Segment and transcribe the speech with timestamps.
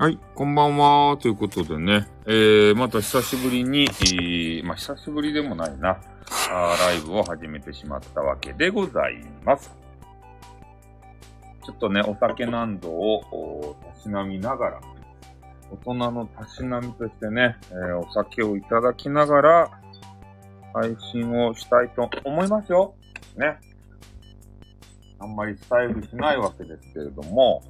[0.00, 1.16] はい、こんばんは。
[1.16, 5.98] ということでね、えー、また久しぶりに、えー、まあ、久しぶりでもないな、
[6.52, 9.76] あライブを始めてしまったわけでございます。
[11.66, 14.80] ちょっとね、お酒何度をたしなみながら、
[15.72, 19.70] 大人のたしなみとしてね、えー、お酒をいただきながら、
[20.74, 22.94] 配信をしたいと思いますよ。
[23.36, 23.58] ね。
[25.18, 27.64] あんまりスタイルしないわけですけれども、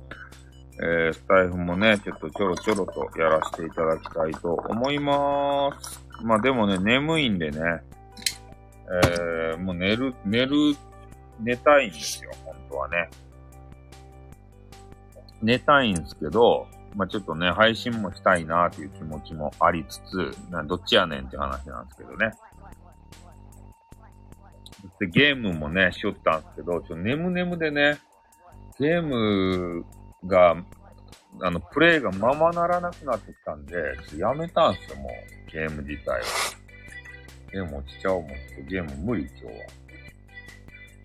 [0.81, 6.01] えー、スタイフもね、ちょっとちょろちょろとやらせていただきたいと思いまーす。
[6.23, 7.59] まあでもね、眠いんでね、
[9.05, 10.77] えー、もう寝る、寝る、
[11.41, 13.11] 寝たいんですよ、本当はね。
[15.43, 22.33] 寝たいんですけど、まあちょっとね、配信もしたいなーっていう気持ちもありつつ、などっちやねんって話なんですけどね。
[25.01, 27.99] で、ゲームもね、しよったんですけど、ちょっと眠眠でね、
[28.79, 29.85] ゲーム
[30.27, 30.57] が、
[31.41, 33.77] あの、プレイがままならなくなってきたんで、
[34.17, 35.51] やめたんすよ、もう。
[35.51, 36.27] ゲーム自体は。
[37.53, 38.31] ゲーム落ちちゃおうもん。
[38.69, 39.53] ゲーム無理、今日は。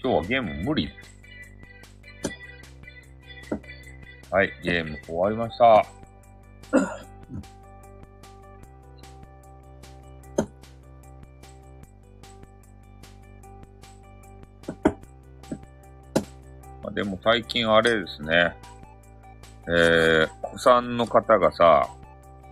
[0.02, 0.90] 今日はゲーム無理。
[4.32, 5.86] はい、ゲーム終わりました。
[16.82, 18.56] まあ、でも最近あれですね。
[19.68, 21.90] えー、子さんの方がさ、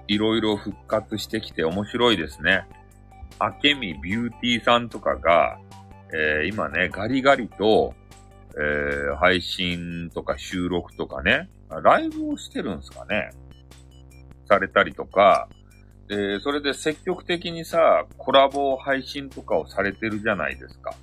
[0.07, 2.67] いろいろ復活してきて面白いですね。
[3.39, 5.57] あけみビューティーさんとかが、
[6.13, 7.93] えー、今ね、ガリガリと、
[8.57, 11.49] えー、配信とか収録とかね、
[11.83, 13.31] ライブをしてるんすかね。
[14.47, 15.47] されたりとか、
[16.07, 20.93] で、それで積極的にさ、コラボ配信とかをされてるじゃないですか。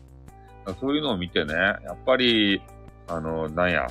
[0.81, 2.61] そういうのを見てね、やっぱり、
[3.07, 3.87] あの、なんや、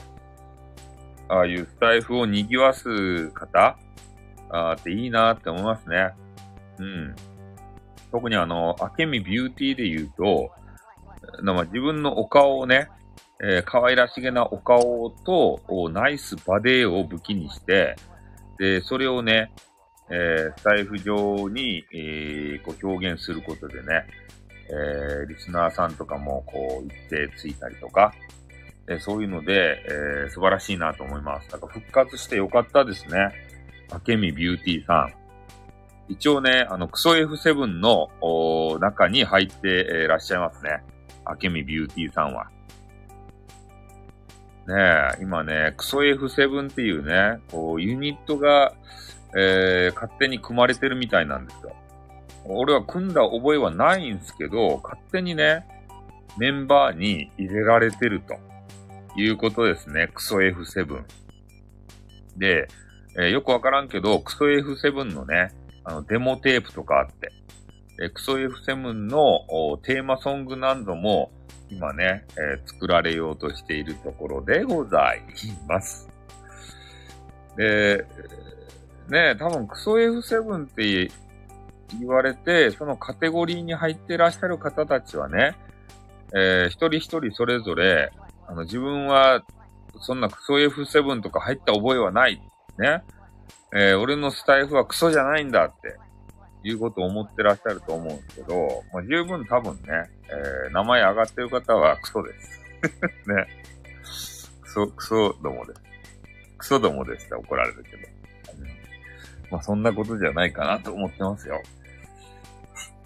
[1.29, 3.77] ああいうスタイフを賑わす方
[4.49, 6.13] あっていいなって思いますね。
[6.79, 7.15] うん。
[8.11, 10.51] 特にあの、あけみビューティーで言うと、
[11.43, 12.89] ま自分のお顔をね、
[13.41, 15.59] えー、可愛らしげなお顔と、
[15.91, 17.95] ナイスバデーを武器にして、
[18.57, 19.51] で、それをね、
[20.09, 24.05] えー、スタイフ上に、えー、こう表現することでね、
[24.69, 28.13] えー、リスナーさんとかもこう一定ついたりとか、
[28.89, 31.49] えそういうので、えー、素晴らしいなと思います。
[31.51, 33.31] なんか復活してよかったですね。
[33.91, 35.13] あけみビューティーさん。
[36.09, 38.09] 一応ね、あの、クソ F7 の
[38.79, 40.81] 中に入ってい、えらっしゃいますね。
[41.25, 42.49] あけみビューティーさんは。
[44.67, 48.73] ねえ、今ね、クソ F7 っていうね、こう、ユニットが、
[49.37, 51.75] えー、勝手に組まれてるみたいなんですよ。
[52.45, 55.65] 俺は組んだ覚えはないんですけど、勝手にね、
[56.37, 58.46] メンバーに入れられてると。
[59.17, 60.09] いうことですね。
[60.13, 61.03] クソ F7。
[62.37, 62.67] で、
[63.15, 65.51] えー、よくわからんけど、クソ F7 のね、
[65.83, 67.31] あの、デモテープとかあって、
[67.99, 71.31] えクソ F7 のテーマソングなども、
[71.69, 75.21] 今ね、えー、作られようとしているところでござい
[75.67, 76.07] ます。
[77.57, 78.05] で、
[79.09, 81.09] ね、多分クソ F7 って
[81.99, 85.55] 言われて、そのカテゴリーに入ってらっしゃる方たちはね、
[86.35, 88.11] えー、一人一人それぞれ、
[88.47, 89.43] あの、自分は、
[89.99, 92.41] そんなクソ F7 とか入った覚えはない。
[92.79, 93.03] ね。
[93.73, 95.97] えー、俺のスタイフはクソじゃないんだって、
[96.63, 99.81] いうことを思ってらっしゃると思うんですけど、まあ、十分多分ね、
[100.29, 102.61] えー、名前上がってる方はクソです。
[103.27, 103.47] ね。
[104.61, 105.81] クソ、クソどもです。
[106.57, 108.17] クソどもですって怒られるけど。
[109.51, 111.61] まあ、そんなことじゃないかなと思ってますよ。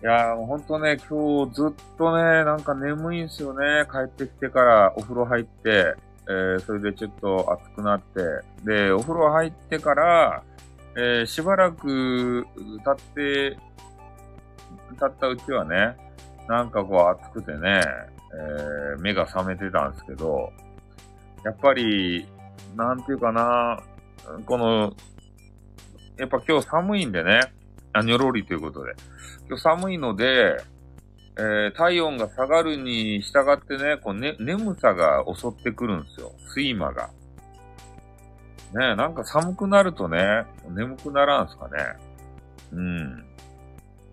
[0.02, 3.86] いやー、もうほんとね、今日ずっとね、なんか眠いんすよね。
[3.86, 5.94] 帰ってきてからお風呂入って、
[6.28, 8.20] えー、それでちょっと暑くなって、
[8.64, 10.44] で、お風呂入ってから、
[10.96, 12.48] えー、しばらく
[12.84, 13.58] 経って、
[15.00, 15.96] 経ったうちはね、
[16.48, 17.84] なんかこう暑くてね、
[18.34, 20.52] えー、目が覚めてたんですけど、
[21.46, 22.28] やっぱり、
[22.76, 23.84] なんていうかな、
[24.48, 24.94] この、
[26.18, 27.42] やっぱ今日寒いんでね、
[27.94, 28.94] あ、にょろりということで。
[29.48, 30.58] 今日寒いので、
[31.38, 36.34] えー、体温が下がるに従ってね、こうね、眠さが襲ってくるんですよ。
[36.50, 37.10] 睡魔が。
[38.74, 41.72] ねなんか寒くなるとね、眠くならんすかね。
[42.72, 43.26] うん。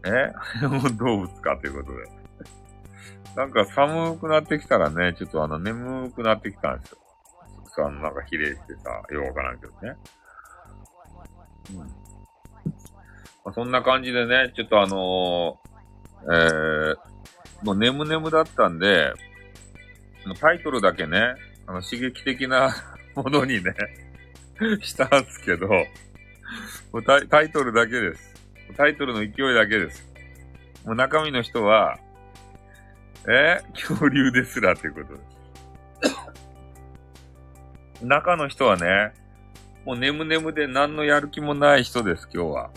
[0.04, 0.32] え？
[0.98, 1.56] 動物か？
[1.58, 2.18] ということで。
[3.36, 6.98] なんか寒くなってきたらね、ちょっとあの、眠くなってきたんですよ。
[7.76, 9.96] さ、なんか比例してさ、よくわからんけどね。
[11.74, 11.97] うん。
[13.54, 19.12] そんな感じでね、ちょっとあのー、えー、もう眠眠だったんで、
[20.40, 21.34] タイトルだけね、
[21.66, 22.74] あの、刺激的な
[23.14, 23.74] ものにね
[24.82, 25.84] したんすけど、も
[26.94, 28.34] うタイタイトルだけです。
[28.76, 30.06] タイトルの勢いだけです。
[30.84, 31.98] もう中身の人は、
[33.28, 35.38] え恐竜ですらということです。
[38.02, 39.12] 中の人はね、
[39.84, 42.70] もう眠眠で何のやる気もない人です、今日は。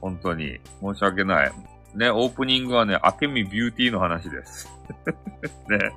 [0.00, 0.60] 本当に。
[0.80, 1.52] 申し訳ない。
[1.94, 4.70] ね、オープニングはね、明美ビューティーの話です。
[5.68, 5.90] ね。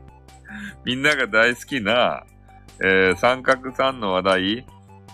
[0.86, 2.24] みんなが大好きな、
[2.84, 4.58] えー、三角さんの話題、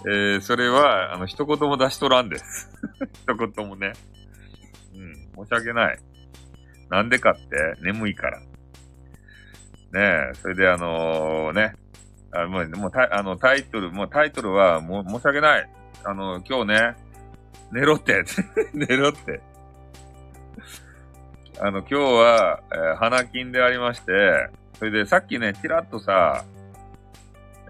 [0.05, 2.71] えー、それは、あの、一言も出しとらんです。
[3.25, 3.93] 一言もね。
[4.95, 5.99] うん、申し訳ない。
[6.89, 7.41] なんでかって、
[7.81, 8.39] 眠いから。
[8.39, 8.45] ね
[9.93, 11.73] え、それであのね、
[12.31, 15.69] あもう、もうタイ、あの、タイトル、もうタイトルは、もう、申し訳ない。
[16.03, 16.95] あの、今日ね、
[17.71, 18.23] 寝ろって、
[18.73, 19.41] 寝ろって。
[21.59, 26.45] あの、今日は、えー花金でありまして、それでさっきね、ちらっとさ、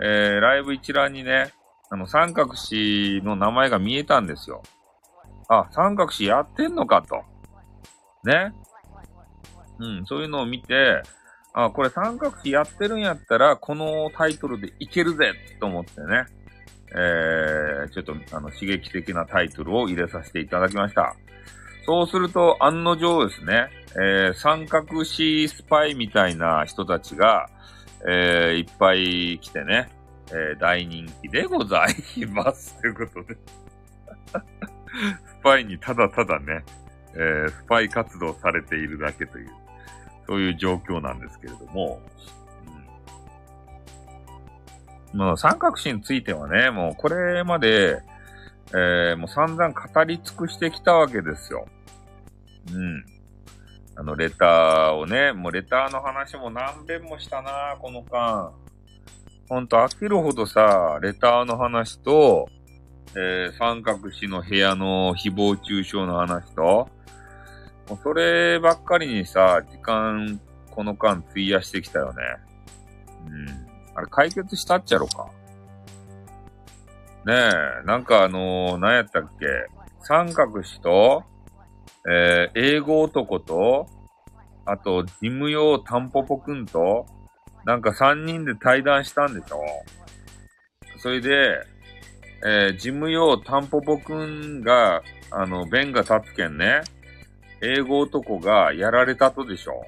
[0.01, 1.53] えー、ライブ一覧にね、
[1.89, 4.61] あの、三角詞の名前が見えたんですよ。
[5.47, 7.23] あ、三角詞やってんのかと。
[8.23, 8.53] ね。
[9.79, 11.01] うん、そういうのを見て、
[11.53, 16.25] あ、これ三角詞やってるんやったら、このタイトルでいけるぜと思ってね、
[16.91, 21.15] えー、ちょっと、あの、刺激的なタイトルを入れさせていただきました。
[21.85, 27.49] そうすると、案の定ですね、えー、三角詞スパイみたいな人たちが、
[28.07, 29.89] えー、いっぱい来てね、
[30.29, 31.85] えー、大人気でござ
[32.15, 32.79] います。
[32.81, 33.37] ということで。
[35.25, 36.63] スパイにただただね、
[37.13, 39.49] えー、スパイ活動されているだけという、
[40.27, 42.01] そういう状況なんですけれども、
[45.33, 48.01] う、三角詞についてはね、もうこれまで、
[48.71, 51.67] えー、もう散々語り尽くしてきたわけですよ。
[52.73, 53.05] うん。
[53.95, 58.51] あの、レターをね、もうレターの話も何遍もしたな、この間。
[59.49, 62.49] ほんと飽きるほどさ、レターの話と、
[63.15, 66.89] えー、三角詞の部屋の誹謗中傷の話と、
[67.89, 70.39] もうそればっかりにさ、時間、
[70.69, 72.21] この間費やしてきたよね。
[73.25, 73.66] うん。
[73.97, 75.31] あれ解決したっちゃろか。
[77.25, 79.47] ねえ、なんかあのー、何やったっけ
[80.01, 81.23] 三角詞と、
[82.07, 83.87] えー、英語男と、
[84.65, 87.07] あと、事務用タンポポくんと、
[87.65, 89.61] なんか三人で対談したんでしょ
[90.99, 91.61] それで、
[92.45, 95.01] えー、事務用タンポポくんが、
[95.31, 96.81] あの、弁が立つけんね、
[97.63, 99.87] 英語男がやられたとでしょ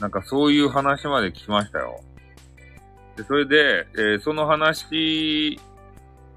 [0.00, 2.00] なんかそういう話まで聞きましたよ。
[3.16, 5.60] で、それで、えー、その話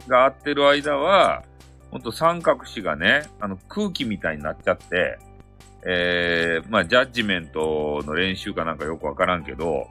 [0.08, 1.44] が合ってる間は、
[1.92, 5.18] ほんと三角詞がね、あの空気みたいになっちゃって、
[5.88, 9.88] えー、まあ、ジャッジメントの練習かなんかよくわからんけど、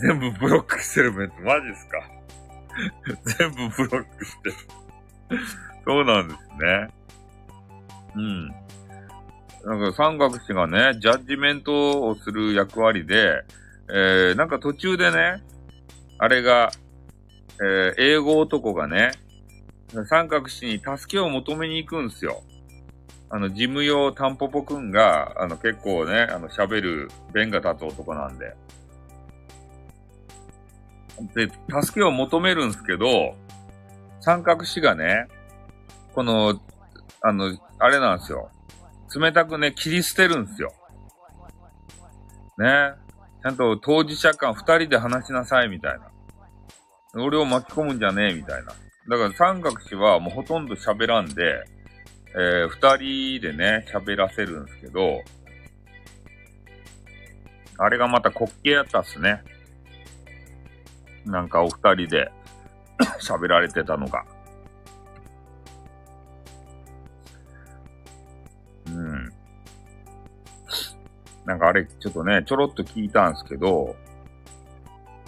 [0.00, 2.10] 全部ブロックしてるメンツ、マジっすか？
[3.38, 3.56] 全部
[3.88, 4.54] ブロックしてる。
[5.84, 6.88] そうなんですね。
[8.16, 8.48] うん。
[9.64, 13.42] なんか三角詞がね、ジャッジメントをする役割で、
[13.90, 15.42] えー、なんか途中でね、
[16.18, 16.70] あれが、
[17.60, 19.12] えー、英語男がね、
[20.08, 22.42] 三角詞に助けを求めに行くんすよ。
[23.30, 28.54] あの、事務用タンポポくんが、あの、結構ね、あの、喋る弁が立つ男なんで。
[31.34, 31.50] で、
[31.82, 33.34] 助けを求めるんすけど、
[34.20, 35.26] 三角詞がね、
[36.14, 36.60] この、
[37.20, 38.50] あの、あれなんですよ。
[39.16, 40.72] 冷たくね、切り捨てるんすよ。
[42.58, 43.03] ね。
[43.44, 45.98] ちゃんと当事者間二人で話しなさい、みたい
[47.12, 47.22] な。
[47.22, 48.68] 俺を巻き込むんじゃねえ、みたいな。
[48.68, 51.62] だから三角詞はもうほとんど喋らんで、
[52.34, 55.20] えー、二人でね、喋らせるんですけど、
[57.76, 59.42] あれがまた滑稽やったっすね。
[61.26, 62.32] なんかお二人で
[63.20, 64.24] 喋られてたのが。
[71.44, 73.96] なんかあれ、ちょっとね、ちょろっと聞いたんですけど、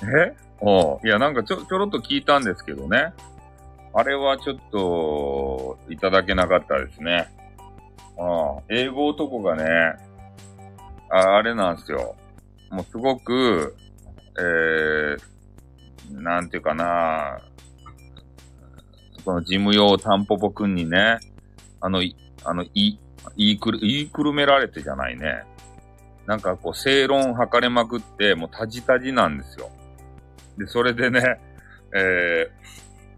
[0.03, 0.35] え？
[0.61, 3.13] おいや、なんかちょ、ちょろっと聞いたんですけどね。
[3.93, 7.29] あれはちょっと、いただけなかったですね。
[8.19, 9.65] ああ英語男がね、
[11.11, 12.17] ああれなんですよ。
[12.71, 13.77] もうすごく、
[14.39, 17.41] えー、なんていうかな、
[19.25, 21.19] この事務用タンポポくんにね、
[21.81, 22.99] あの、い、あの、い、
[23.37, 25.45] 言いくる、言いくるめられてじゃないね。
[26.27, 29.71] なんかこう、正論吐かれまくって、もうタジタジなんですよ。
[30.59, 31.41] で、それでね、
[31.95, 32.51] え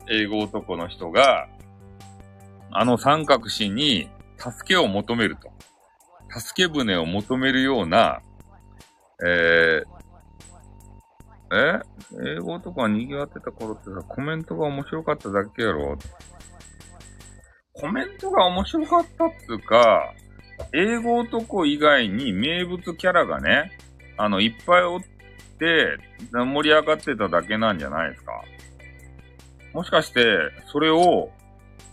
[0.08, 1.48] ー、英語男の人が、
[2.70, 5.50] あの三角詞に助けを求めると。
[6.30, 8.20] 助け舟を求めるような、
[9.26, 9.98] えー、
[11.50, 11.80] え
[12.36, 15.96] 英語男が賑わってた頃ってさ、コメントが面白かっただけやろ
[17.72, 20.12] コメントが面白かったっつうか、
[20.72, 23.72] 英語男以外に名物キャラがね、
[24.16, 25.00] あの、いっぱいおっ
[25.58, 25.96] て、
[26.32, 28.32] 盛り上がってただけなんじゃないですか。
[29.72, 31.30] もしかして、それを、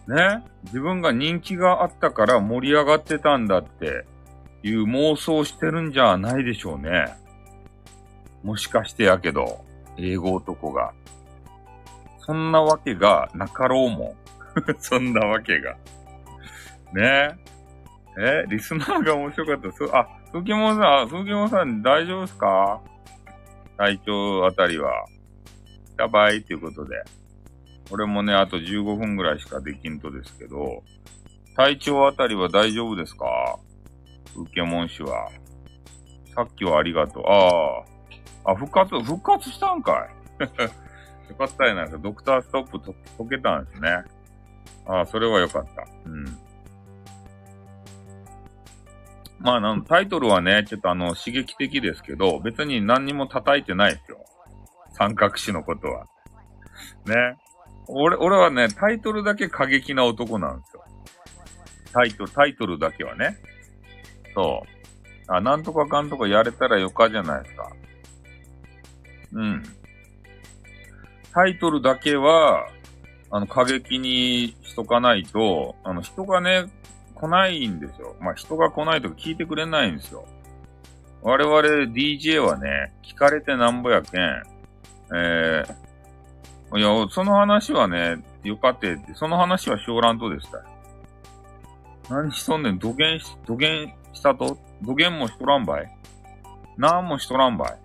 [0.07, 4.05] ね、自分が人気があったから盛り上がってたんだって
[4.63, 7.15] いう妄想してるんじゃないでしょうね。
[8.43, 9.63] もしかしてやけど、
[9.97, 10.93] 英語男が。
[12.19, 14.15] そんなわけがなかろうもん。
[14.79, 15.75] そんなわけが。
[16.93, 17.37] ね。
[18.17, 19.71] えリスナーが面白かった。
[19.71, 22.81] す、あ、ふきもんさん、ふきもんさん大丈夫ですか？
[23.77, 25.05] 体調あたりは。
[25.97, 27.03] やばいっていうことで。
[27.91, 30.83] 俺もね、あと15分ぐらいしかできんとですけど、
[31.55, 33.59] 体調あたりは大丈夫ですか？
[34.35, 35.29] 受けもん氏は。
[36.33, 37.23] さっきはありがとう。
[37.27, 37.83] あ
[38.45, 38.51] あ。
[38.51, 40.07] あ、復活、復活したんか
[40.39, 40.43] い
[41.29, 41.97] よかったやないか。
[41.97, 43.89] ドクターストップと解けたんですね。
[44.85, 45.85] ああ、それはよかった。
[46.05, 46.25] うん。
[49.45, 54.25] まあ、の、タイトルはね、ちょっとあの、刺激的ですけど、別に何にも叩いてないですよ。
[54.93, 56.07] 三角詞のことは。
[57.05, 57.37] ね。
[57.87, 60.83] 俺、俺はね、タイトルだけ過激な男なんですよ。
[61.93, 63.37] タイトル、タイトルだけはね。
[64.33, 65.31] そう。
[65.31, 67.71] あ、なんとかかんとかやれたらよかじゃないですか。
[69.33, 69.63] うん。
[71.31, 72.67] タイトルだけは、
[73.29, 76.65] あの、過激にしとかないと、あの、人がね、
[77.15, 78.15] 来ないんですよ。
[78.19, 80.25] まあ、人が来ないと聞いてくれないんですよ。
[81.21, 81.59] 我々
[81.91, 84.21] DJ はね、聞かれてなんぼやけん、
[85.15, 90.63] えー、いや、その話はね、よかってって、その話はしょうらんとでした。
[92.09, 93.65] 何しとんねん、土下し、土下
[94.13, 94.57] したと？
[94.83, 95.97] 土下もしとらんばい。
[96.77, 97.77] なんもしとらんばい。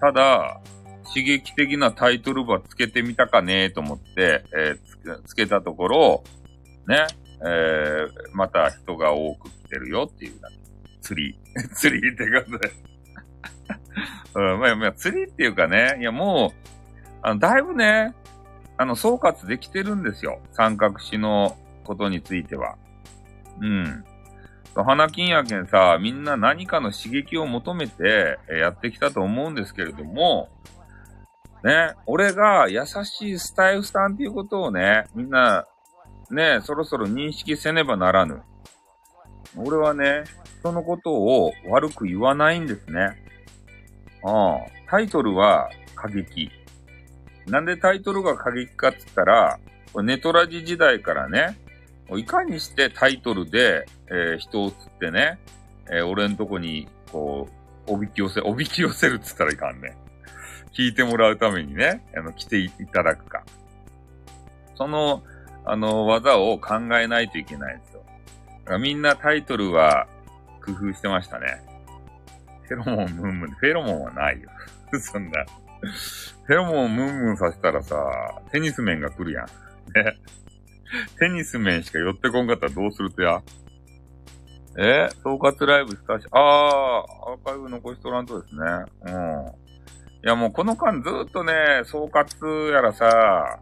[0.00, 0.60] ただ、
[1.04, 6.24] 刺激的なタイトルばつけてみたかねえと思って、えー、つけたところ、
[6.88, 7.06] ね、
[7.42, 10.40] えー、また人が多く来てるよっていう
[11.00, 11.38] 釣り。
[11.74, 12.70] 釣りってことで
[14.34, 16.68] うん、まあ、まあ、釣りっていうかね、いやもう、
[17.22, 18.14] あの、だいぶね、
[18.76, 20.40] あの、総括できてるんですよ。
[20.52, 22.76] 三角詞のことについては。
[23.60, 24.04] うん。
[24.74, 30.50] 花金やけんさ、みんな何かの刺激を求めてやってきたと思うんですけれども、
[31.64, 35.66] ね、俺が優しいスタイフさんっていうことをね、みんな
[36.34, 38.42] ね、そろそろ認識せねばならぬ。
[39.56, 40.24] 俺はね、
[40.60, 43.22] 人のことを悪く言わないんですね。
[44.24, 44.58] ああ、
[44.90, 46.50] タイトルは過激。
[47.46, 49.58] なんでタイトルが過激かって言ったら、
[50.02, 51.58] ネトラジ時代からね、
[52.16, 55.38] いかにしてタイトルで、えー、人を釣ってね、
[55.90, 57.48] えー、俺んとこに、こ
[57.88, 59.96] う、おびき寄せ、おびき寄せるって言ったらいかんね。
[60.72, 63.44] 聞いてもらうためにね、あの、来ていただくか。
[64.74, 65.22] その、
[65.66, 68.04] あの、技を考えないといけないんですよ。
[68.64, 70.06] だからみんなタイトルは
[70.64, 71.62] 工夫してましたね。
[72.62, 74.48] フェロモンムンムン、フェロモンはないよ。
[74.98, 75.44] そんな。
[76.44, 77.96] フェロモンムンムンさせたらさ、
[78.52, 79.46] テニス面が来るやん。
[79.46, 79.52] ね。
[81.18, 83.42] テニス面しか寄ってこんかったらどうするとや？
[84.78, 85.08] え？
[85.22, 88.62] 総括ライブしたし、ああ、アーカイブ残しとらんとですね。
[89.02, 89.46] うん。
[90.24, 91.52] いやもうこの間ずっとね、
[91.84, 93.60] 総括やらさ、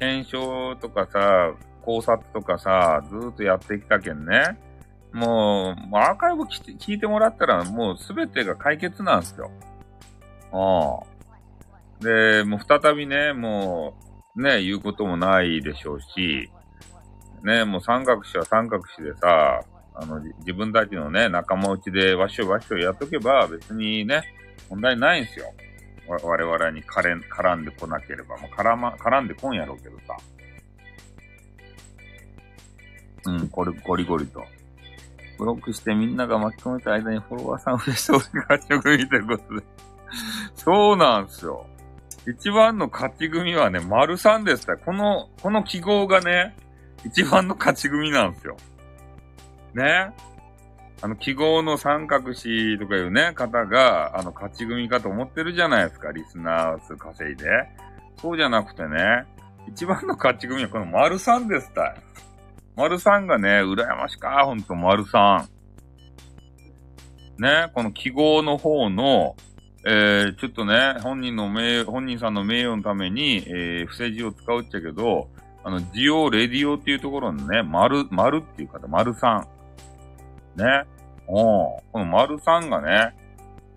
[0.00, 1.52] 検証とかさ、
[1.82, 4.58] 考察とかさ、ずーっとやってきたけんね。
[5.12, 9.50] もう、アーカイブ聞いてもらったらもうすべてが解決なんすよ。
[10.52, 12.04] ああ。
[12.04, 13.94] で、もう再びね、も
[14.36, 16.50] う、ね、言うこともないでしょうし、
[17.44, 19.60] ね、もう三角詞は三角詞でさ、
[19.94, 24.22] あの、自分たちのね、仲間内でわしょわしょやっとけば別にね、
[24.70, 25.52] 問題ないんですよ。
[26.22, 30.16] 我々に絡んでこなければ、もう絡ま、絡んでこんやろうけどさ。
[33.26, 34.44] うん、これ、ゴリゴリと。
[35.38, 39.62] ブロックしてみんなが巻き込めた間にフォロワーさん増やして俺が勝ち組ということで。
[40.54, 41.66] そうなんですよ。
[42.28, 46.56] 一番の勝ち組はね、丸三ですから、この、この記号がね、
[47.04, 48.56] 一番の勝ち組なんですよ。
[49.74, 50.12] ね。
[51.02, 57.46] あの、記号の三角詞とかいうね、方が、あの、勝ち組かと思ってるじゃないですか、リスナー数稼いで。
[58.20, 59.24] そうじゃなくてね、
[59.68, 61.94] 一番の勝ち組はこの丸三ですたい。
[62.76, 65.48] 丸三がね、羨ましか、ほんと丸三。
[67.38, 69.36] ね、この記号の方の、
[69.86, 75.28] えー、ちょっとね、本人の名、本人さんの名誉のために、えー、伏せ字を使うっちゃけど、
[75.64, 79.46] あの、ジオ、レディオっていうところのね、丸、丸っていう方、丸三。
[80.56, 80.84] ね。
[81.26, 83.14] おこの丸さんがね、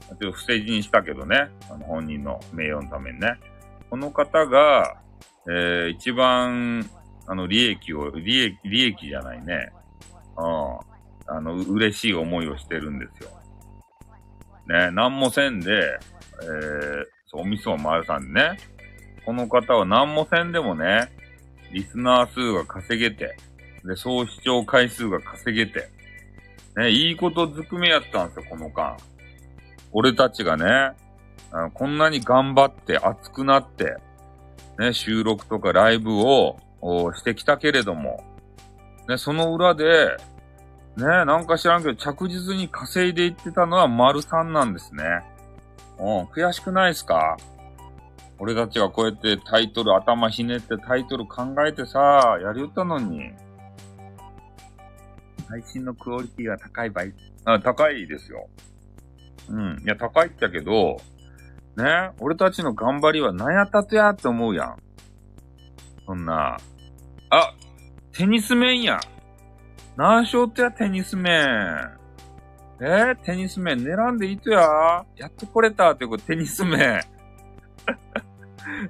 [0.10, 3.36] ちょっと不正字にしたけどね、あの本人の名誉のためにね。
[3.90, 4.98] この方が、
[5.48, 6.90] えー、一番
[7.26, 9.72] あの、利益を、利益、利益じゃないね。
[10.38, 11.36] うん。
[11.36, 13.30] あの、嬉しい思いをしてるんですよ。
[14.68, 18.58] ね、何もせんで、えー、そう、おみそまるさんね。
[19.26, 21.10] この方は何もせんでもね、
[21.72, 23.38] リスナー数が稼げて、
[23.86, 25.90] で、総視聴回数が稼げて、
[26.76, 28.98] ね、いいことずくめやったんですよ、この間。
[29.92, 30.94] 俺たちがね、
[31.74, 33.98] こんなに頑張って熱くなって、
[34.80, 36.58] ね、収録とかライブを
[37.16, 38.24] してきたけれども、
[39.08, 40.18] ね、その裏で、
[40.98, 45.04] ね、なんか知らんけど着実に稼いでいってたのは丸3なんですね。
[46.00, 47.38] うん、悔しくないですか？
[48.40, 53.32] 俺たちがこうやってタイトル頭ひねってタイトル考えてさ、やりよったのに。
[55.54, 57.06] 配信のクオリティが高い場合、
[57.46, 58.50] あ、高いですよ。
[59.50, 59.84] うん。
[59.84, 61.00] いや、高いってけど、
[61.78, 64.78] ね、俺たちの頑張りは何やったとやって思うやん。
[66.08, 66.58] そんな。
[67.30, 67.54] あ、
[68.14, 69.00] テニス面や。
[69.96, 71.32] 何勝ってやテニス面。
[72.82, 75.06] えー、テニス面狙んでいいとや。
[75.16, 76.80] やっと来れたってことテニス面。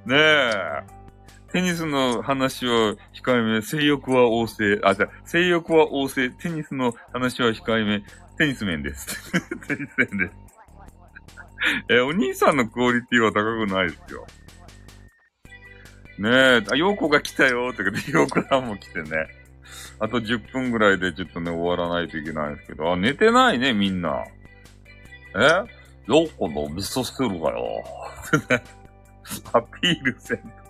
[0.05, 1.02] ねえ。
[1.53, 4.81] テニスの話は控えめ、性欲は旺盛。
[4.83, 8.03] あ、じゃ性欲は旺盛、テニスの話は控えめ、
[8.39, 9.31] テニス面です。
[9.67, 10.33] テニス面です。
[11.89, 14.25] え、お兄さんのクオリティは高くないですよ。
[16.17, 19.27] ねえ、あ、ヨーコが来たよってことで、ヨーコさんも来てね。
[19.99, 24.25] あと10分ぐらいでちょっとね、終わらないといけないんですけど、あ、寝てないね、みんな。
[25.35, 25.83] え？
[26.07, 27.83] ヨーコの味噌汁がよ。
[29.53, 30.62] アピールせんと。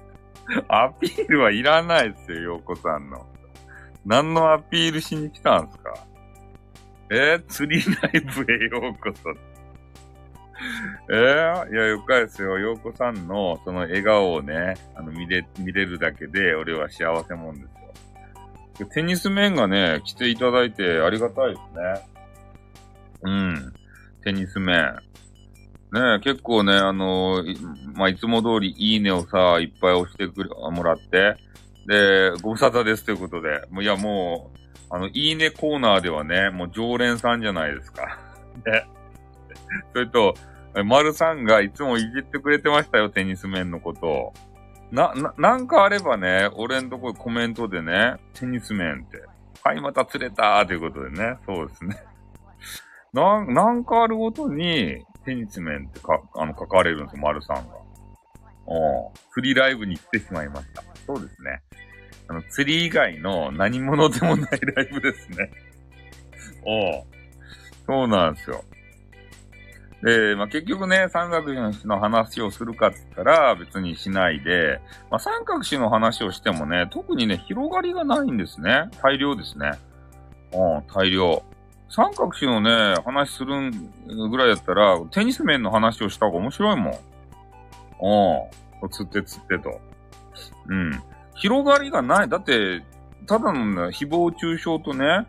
[0.68, 3.26] アピールはいらないですよ、ヨーコさんの。
[4.06, 5.94] 何のアピールしに来たんすか？
[7.10, 9.30] えー、釣りライブへようこそ。
[11.10, 12.58] えー、いや、よかですよ。
[12.58, 17.62] ようこさんのその笑顔をね、あの、見れ、見れるだけで、俺は幸せもんで
[18.78, 18.88] すよ。
[18.88, 22.08] テニス面がね、来ていただいてありがたいですね。
[23.24, 23.74] うん。
[24.24, 24.96] テニス面。
[25.94, 31.38] ね結構ね、あのー、まあ、いつも通りいいねをさ、いっぱい押してくれ、もらって、
[31.88, 34.58] で、ご無沙汰ですということで、もういやもう、
[34.90, 38.20] あの、いいねコーナーではね、もう常連さんじゃないですか。
[38.66, 38.88] ね。
[39.94, 40.34] それと、
[40.86, 44.34] 丸さんがいつもいじってくれてましたよ、テニス面のことを。
[44.92, 49.24] な、な、なんかあればね、俺んとこコメントでね、テニス面って。
[49.64, 52.04] はい、また釣れたーということでね、そうですね。
[53.14, 57.84] な、なんかあるごとに、テニス面ってか、あの、書かれるんですよ、丸さんが。
[58.66, 60.84] おフリーライブに来てしまいました。
[61.06, 61.62] そうですね。
[62.30, 65.52] あの、釣り以外の何者でもないライブですね。
[66.66, 67.06] お
[67.86, 68.64] そうなんですよ。
[70.02, 78.90] で、まあ、結局ね、三角詞の話をするかって言ったら別にしないで、まあ、三角詞の話をしてもね、特にね、広がりがないんですね。
[79.02, 79.72] 大量ですね。
[80.52, 81.44] うん、大量。
[81.96, 83.72] 三角詞のね、話する
[84.28, 86.94] ぐらいだったら、テニス面の話をした方が面白いもん。
[88.82, 88.90] うん。
[88.90, 89.80] つってつってと。
[90.70, 91.04] うん。
[91.36, 92.30] 広がりがない。
[92.30, 92.82] だって、
[93.28, 95.28] ただの、ね、誹謗中傷とね、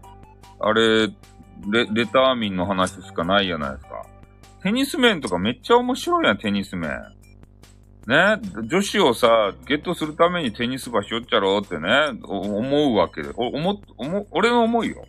[0.58, 1.08] あれ、
[1.68, 4.06] レ、レター民の話しかないじゃないですか。
[4.62, 6.90] テニス面とかめっちゃ面白いやん、テニス面。
[8.06, 11.90] ね、女子をさ、ゲットするためにテニス場しよっちゃろうってね、
[12.22, 13.34] 思うわけで。
[13.36, 15.04] お、思、思、俺の思いよ。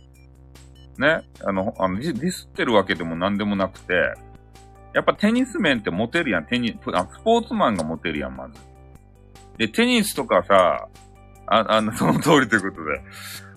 [1.00, 3.94] ね、あの、あのディスってるわけでも何でもなくて、
[4.94, 8.54] やっぱテニス面ってモテるやん、テニス、あスポーツマンがモテるやん、まず。
[9.58, 10.88] で、テニスとかさ、
[11.46, 13.00] あ、あの、 その通りということで。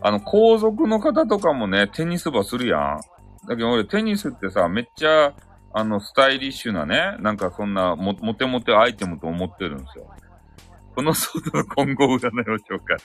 [0.01, 2.99] あの、皇族の方とかもね、テニス場するやん。
[3.47, 5.33] だけど俺、テニスってさ、めっちゃ、
[5.73, 10.09] あの、スタイリッシュなね、なんかそんなも、モテモテアイテムと思ってるんですよ。
[10.95, 12.97] この外の今後占いを紹介。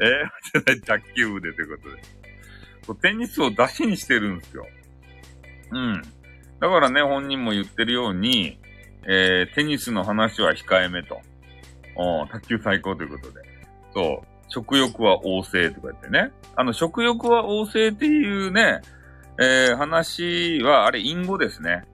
[0.00, 2.25] えー、卓球部でということで。
[2.94, 4.66] テニスを出しにしてるんですよ。
[5.72, 6.02] うん。
[6.60, 8.58] だからね、本人も言ってるように、
[9.08, 11.20] えー、テニスの話は控えめと。
[11.96, 13.40] お卓球最高ということで。
[13.94, 14.26] そう。
[14.48, 16.30] 食欲は旺盛とか言ってね。
[16.54, 18.80] あの、食欲は旺盛っていうね、
[19.38, 21.84] えー、話は、あれ、隠語ですね。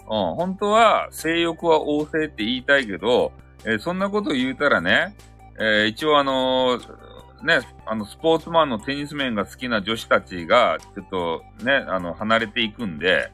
[0.00, 3.32] うん、本当は、性欲は旺盛って言いたいけど、
[3.64, 5.14] えー、そんなこと言うたらね、
[5.58, 6.80] えー、一応あの
[7.42, 13.32] ね、あの、スポーツマンのテニス面が好きな女子たちが、ちょっとね、あの、離れていくんで、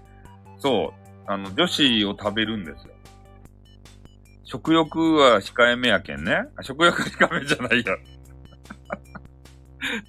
[0.58, 2.94] そう、あの、女子を食べるんですよ。
[4.44, 6.48] 食欲は控えめやけんね。
[6.62, 7.96] 食欲は控えめじゃないや。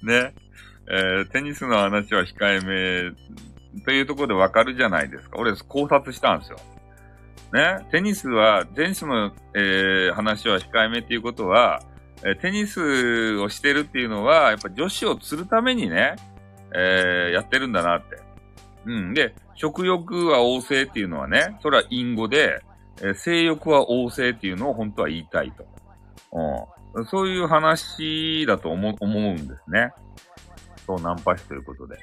[0.02, 0.34] ね。
[0.92, 3.12] えー、テニスの話は控え
[3.74, 5.36] めというところでわかるじゃないですか。
[5.38, 6.58] 俺考察したんですよ。
[7.52, 7.86] ね。
[7.90, 11.82] テニスは、テニスの、えー、話は控えめっていうことは、
[12.24, 16.16] えテニスをしてるっていうのは、やっぱ女子を釣るためにね、
[16.74, 18.18] えー、やってるんだなって。
[18.86, 19.14] うん。
[19.14, 22.62] で、食欲は旺盛っていうのはね、それは隠語で、
[22.98, 25.66] えー、性欲は旺盛っていうのを本当は言いたいと。
[26.94, 27.06] うん。
[27.06, 29.92] そういう話だと思思うんですね。
[30.86, 31.98] そうナンパ師ということで。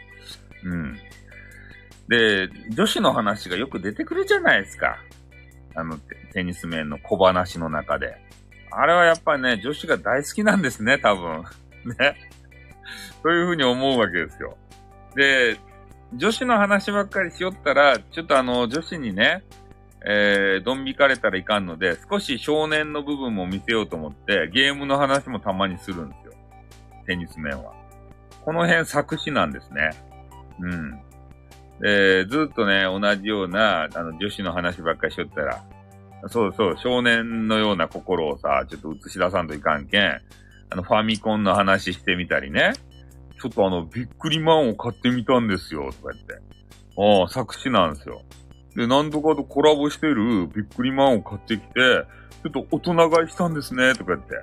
[0.64, 0.98] うん。
[2.08, 4.98] で、女子の話がよく出てくるじゃないですか。
[5.76, 5.98] あの、
[6.34, 8.18] テニス面の小話の中で。
[8.72, 11.44] あれはやっぱりね、女子が大好きなんですね、多分。
[11.98, 12.16] ね。
[13.24, 14.58] そういうふうに思うわけですよ。
[15.16, 15.58] で、
[16.14, 19.44] 女子の話ばっかりしよったら、ちょっとあの、女子にね、
[20.06, 26.34] えー、どん引かれたらいかんので、少し少年の部分も見せようと思って、ゲームの話もたまにするんですよ。
[27.06, 27.74] テニス面は。
[28.46, 29.90] この辺作詞なんですね。
[30.60, 31.00] うん。
[31.82, 35.64] で、ずっとね、同じような、あの、女子の話ばっかりしよったら、
[36.28, 40.22] そうそう、少年のような心をさ、ちょっと映し出さんといかんけん、
[40.70, 42.74] あの、ファミコンの話してみたりね、
[43.42, 46.34] ちょっとあの、ビックリマンを買ってみたんですよ、とか言って。
[46.98, 48.24] ああ、作詞なんですよ。
[48.76, 51.68] で、なんとかとコラボしてるビックリマンを買ってきて、
[52.44, 54.36] ちょっと大人買いしたんですね、とか言って。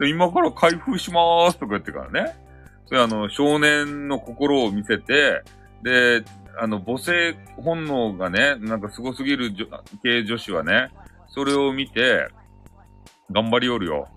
[0.00, 2.36] で、今から開封しまーす、とか言ってからね。
[2.86, 5.42] それあの、少年の心を見せて、
[5.82, 6.24] で、
[6.58, 9.50] あの、母性本能がね、なんか凄すぎる
[10.02, 10.90] 系女子はね、
[11.32, 12.28] それを見て、
[13.30, 14.08] 頑張りよるよ。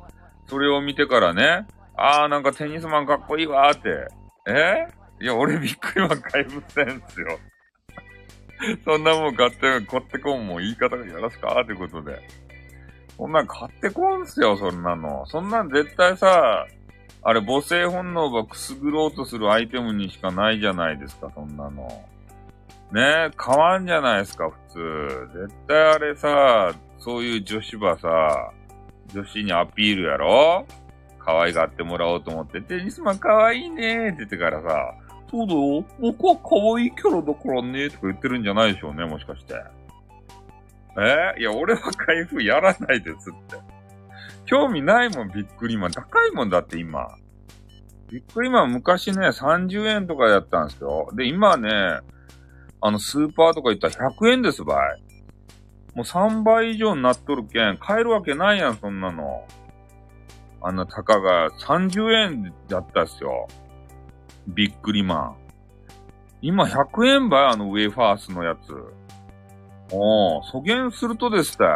[0.48, 4.08] それを見てからね、あーなんかテニスマンかっこいいわーって。
[4.48, 4.88] え？
[5.22, 7.40] いや、俺びっくりマン買い物せんすよ。
[8.84, 12.22] そんなもん買って、買ってこんもん言い方がよろしかーってことで。
[13.18, 15.26] そんなん買ってこんすよ、そんなの。
[15.28, 16.68] そんなん絶対さ、
[17.24, 21.88] あれ母性本能がくすぐろうとするアイテムにしかないじゃないですか、そんなの。
[22.92, 23.30] ね？
[23.30, 25.30] え、変わんじゃないですか、普通。
[25.34, 26.74] 絶対あれさ、
[27.06, 28.52] そういう女子はさ、
[29.14, 30.66] 女子にアピールやろ？
[31.20, 34.96] 可愛がってもらおうと思って、テニスマン可愛いねーって言ってからさ、
[35.30, 39.54] そうだよ、僕は可愛いキャラだからねーとか言ってるんじゃないでしょうね、もしかして。
[40.98, 41.36] え？
[41.38, 43.58] ー、いや、俺は開封やらないですって。
[44.46, 45.92] 興味ないもん、びっくりマン。
[45.92, 47.08] 高いもんだって今。
[48.10, 51.12] びっくりマン昔ね、30円とかやったんですよ。
[51.14, 51.70] で、今ね、
[52.82, 55.04] あの、スーパーとか行ったら100円ですばい。
[55.96, 59.48] もう3倍以上になっとるけん、買えるわけないやん、そんなの。
[60.62, 63.48] あんなたかが30円だったっすよ。
[64.48, 65.36] びっくりマン。
[66.42, 68.74] 今100円ばい、あのウェイファースのやつ。
[69.92, 71.68] おー、そげんするとですね。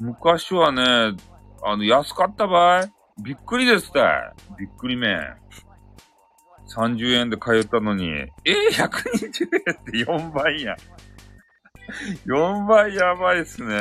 [0.00, 1.16] 昔はね、
[1.62, 2.92] あの、安かったばい。
[3.22, 4.00] びっくりですって。
[4.58, 5.18] びっくりめん。
[6.76, 10.76] 30円で通ったのに、えー、120円って4倍や。
[12.26, 13.76] 4倍やばいっすね。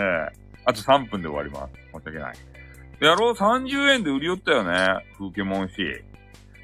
[0.65, 1.73] あと3分で終わります。
[1.93, 2.35] 申し訳ない。
[2.99, 5.05] やろう30円で売り寄ったよね。
[5.17, 5.73] 風景もんし。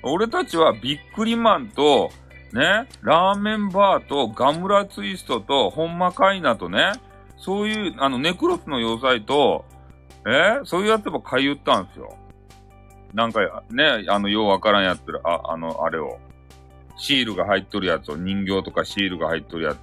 [0.04, 2.12] 俺たちはビックリマンと、
[2.54, 6.94] ね、ラーメンバーとガムラツイストとホンマカイナとね、
[7.38, 9.66] そういう、あの、ネクロスの要塞と、
[10.28, 12.16] えそういうやつば買い売ったんですよ。
[13.14, 16.20] なんか、ね、あの、ようわからんやつら、あ、あの、あれを。
[16.98, 19.78] シールが入っとるやつを、人形とかシールが入っとるやつ。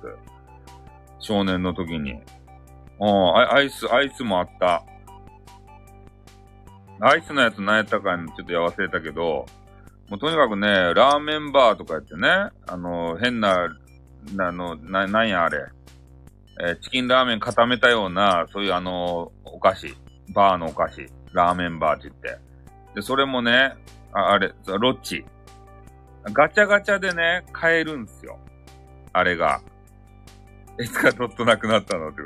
[1.27, 2.13] 少年の時に。
[2.99, 4.85] うん、アイス、アイスもあった。
[7.01, 9.45] アイスのやつ何やったかにちょっとや忘れたけど、
[10.09, 12.29] もうとにかくね、ラーメンバーとかやってね、
[12.67, 13.69] あの、変な、
[14.39, 15.67] あの、な、なんやあれ。
[16.59, 19.95] えー、チキンラーメン固めたような、そういうあの、お菓子。
[20.33, 21.07] バーのお菓子。
[21.33, 22.39] ラーメンバーって言って。
[22.95, 23.75] で、それもね、
[24.13, 25.25] ああれ、ロッチ。
[26.33, 28.39] ガチャガチャでね、買えるんですよ。
[29.13, 29.61] あれが。
[30.79, 32.23] いつかドットなくなったのって。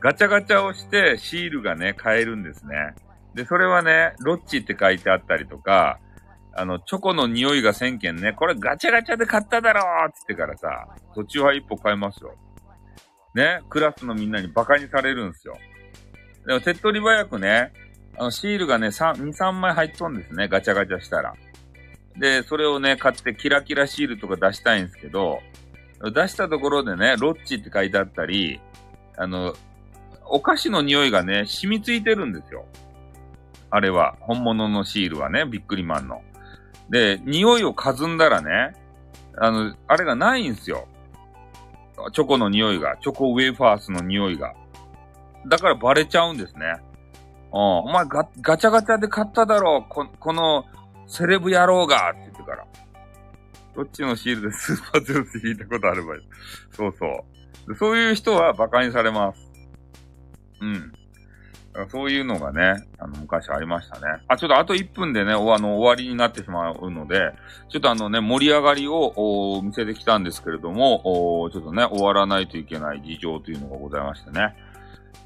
[0.00, 2.94] ガチャガチャをしてシールがね、買えるんですね。
[3.34, 5.98] で、それはね、ロッチって書いてあったりとか、
[6.54, 12.34] あの、チョコの匂いが1000件ね、これガチャガチャで買っただろーって言ってからさ、途中は一歩買えますよ。
[13.34, 15.54] ね、クラスのみんなに馬鹿にされるんですよ。
[16.46, 17.72] でも手っ取り早くね、
[18.16, 20.48] あの、シールがね、3、2、3枚入っとんですね。
[20.48, 21.34] ガチャガチャしたら。
[22.18, 25.40] で、それをね、買ってキラキラシールとか出したいんですけど、
[26.02, 28.60] 出したところでね、ロッチって書いてあったり、
[29.16, 29.54] あの、
[30.26, 32.64] お菓子の匂いがね、染みついてるんですよ。
[33.70, 36.22] あれは、本物のシールはね、ビックリマンの。
[36.90, 38.74] で、匂いをかずんだらね、
[39.38, 40.86] あの、あれがないんですよ。
[42.12, 44.54] チョコの匂いが、チョコウェイファースの匂いが。
[45.46, 46.74] だからバレちゃうんですね。
[47.50, 50.66] お前ガガチャガチャで買っただろうここの
[51.06, 52.66] セレブ野郎がって言ってから。
[53.76, 56.16] どっちのシールでスーパーゼロス引いたことある場合。
[56.72, 57.06] そうそ
[57.68, 57.76] う。
[57.76, 59.50] そういう人は馬鹿にされます。
[60.62, 60.92] うん。
[61.90, 64.06] そういうのがね、あの、昔ありましたね。
[64.28, 67.32] あ、ちょっとあと1分でね、おあの、終わりになってしまうので、
[67.68, 74.54] ちょっとあのね、盛り上がりを見せてきたんですけれども、おちょっとね、終わらないといけない事情というのがございましてね。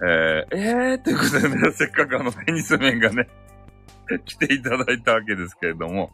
[0.03, 3.29] えー、えー、ということでね、 せっかくあの、テニス面がね、
[4.25, 6.11] 来ていただいたわけですけれども、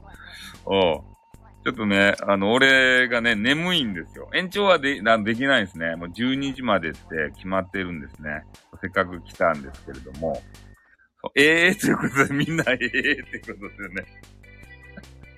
[0.66, 1.15] お
[1.66, 4.30] ちょっとね、あの、俺がね、眠いんですよ。
[4.32, 5.96] 延長はで、できないんですね。
[5.96, 7.00] もう12時までって
[7.34, 8.44] 決まってるんですね。
[8.80, 10.40] せっかく来たんですけれども。
[11.34, 14.06] ええー、ということで、みんなええー、ってことでね。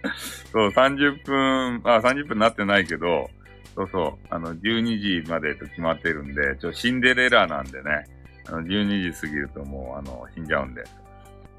[0.53, 3.31] そう、30分、あ、30分なってないけど、
[3.75, 8.05] そうそう、あの、12時までと決まってるんで、ちょ、シンデレラなんでね、
[8.49, 10.85] あの、12時過ぎるともう、あの、死んじゃうんで。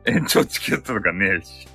[0.06, 1.68] 延長チケットとかねえし。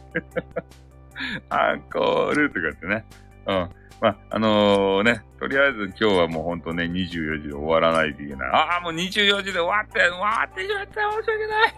[1.51, 3.05] アンコールとかってね。
[3.47, 3.71] うん。
[4.01, 8.51] まあ、あのー、ね、とりあえず今日はもうほんとね、24時で終わらないといけない。
[8.51, 11.13] ああ、もう24時で終わって、終わってしまった。
[11.13, 11.75] 申し訳ない。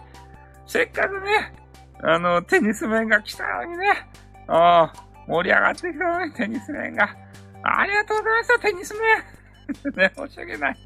[0.65, 1.53] せっかくね、
[2.03, 4.09] あの、テニス面が来たのにね。
[4.47, 4.93] ああ、
[5.27, 7.15] 盛り上がってきたのに、テニス面が。
[7.63, 9.23] ありがとうございました、テニス面。
[9.95, 10.77] ね、申し訳ない。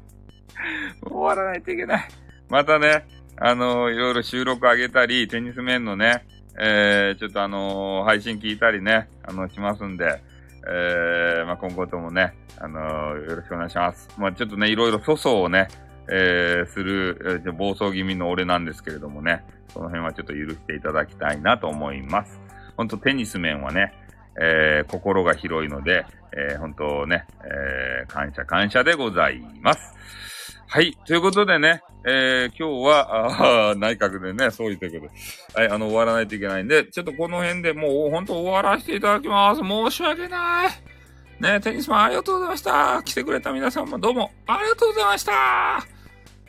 [1.02, 2.08] 終わらないといけない。
[2.48, 6.26] またね、あのー、いろいろ収録上げたり、テニス面のね、
[6.58, 10.22] えー、ちょっとあのー、配信聞いたりね、あの、しますんで、
[10.66, 14.08] えー、まあ、今後ともね、あのー、よろしくお願いします。
[14.18, 15.68] まあ、ちょっとね、いろいろ粗相をね、
[16.08, 22.40] えー、する、えー、暴走気味の俺なんですけれどもね、その辺はちょっと許していただきたいなと思います。
[22.76, 23.94] ほんとテニス面はね、
[24.40, 29.80] えー、心が広いので、えー、本当ね、えー、感謝感謝でございます。
[30.72, 30.96] はい。
[31.04, 39.60] ということでね、えー、今日は、内閣でね、総理ということで、はい、あの、終わらないといけないんで、ちょっとこの辺でもう、本当終わらせていただきます。
[39.60, 40.70] 申し訳ない。
[41.42, 43.02] ね、テニスマンありがとうございました。
[43.04, 45.32] 来てくれた皆さんもどうもありがとうございました。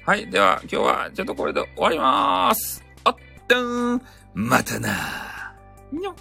[0.05, 0.29] はい。
[0.29, 2.81] では、今日はちょっとこれで終わりまーす。
[3.03, 3.15] あっ
[3.49, 4.01] たん、
[4.33, 5.99] またなー。
[5.99, 6.15] にょっ。